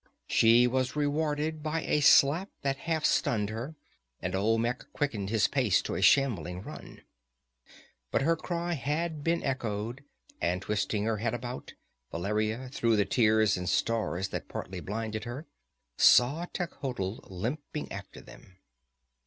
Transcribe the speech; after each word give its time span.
She 0.25 0.65
was 0.65 0.95
rewarded 0.95 1.61
by 1.61 1.81
a 1.83 2.01
slap 2.01 2.49
that 2.63 2.77
half 2.89 3.05
stunned 3.05 3.51
her, 3.51 3.75
and 4.19 4.33
Olmec 4.33 4.91
quickened 4.93 5.29
his 5.29 5.47
pace 5.47 5.79
to 5.83 5.93
a 5.93 6.01
shambling 6.01 6.63
run. 6.63 7.01
But 8.09 8.23
her 8.23 8.35
cry 8.35 8.73
had 8.73 9.23
been 9.23 9.43
echoed, 9.43 10.03
and 10.41 10.59
twisting 10.59 11.03
her 11.03 11.17
head 11.17 11.35
about, 11.35 11.75
Valeria, 12.09 12.67
through 12.69 12.95
the 12.95 13.05
tears 13.05 13.55
and 13.57 13.69
stars 13.69 14.29
that 14.29 14.47
partly 14.49 14.79
blinded 14.79 15.25
her, 15.25 15.45
saw 15.97 16.47
Techotl 16.51 17.19
limping 17.29 17.91
after 17.91 18.21
them. 18.21 18.57